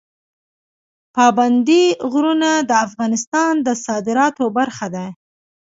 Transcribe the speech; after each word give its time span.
پابندی 1.15 1.83
غرونه 2.11 2.51
د 2.69 2.71
افغانستان 2.85 3.53
د 3.65 3.67
صادراتو 3.85 4.45
برخه 4.57 4.87
ده. 4.95 5.05